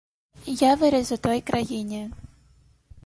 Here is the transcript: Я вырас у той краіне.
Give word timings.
Я 0.61 0.71
вырас 0.83 1.11
у 1.17 1.17
той 1.27 1.39
краіне. 1.51 2.01